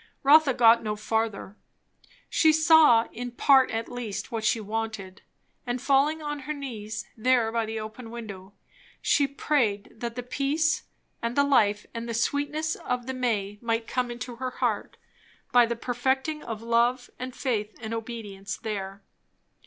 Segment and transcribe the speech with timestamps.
[0.23, 1.55] Rotha got no further.
[2.27, 5.21] She saw, in part at least, what she wanted;
[5.67, 8.53] and falling on her knees there by the open window,
[8.99, 10.85] she prayed that the peace
[11.21, 14.97] and the life and the sweetness of the May might come into her heart,
[15.51, 19.03] by the perfecting of love and faith and obedience there.